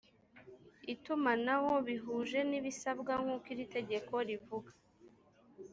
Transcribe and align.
itumanaho 0.93 1.71
bihuje 1.87 2.39
n 2.49 2.51
ibisabwa 2.59 3.13
nk 3.21 3.27
uko 3.35 3.47
iri 3.53 3.65
tegeko 3.75 4.13
rivuga 4.27 4.71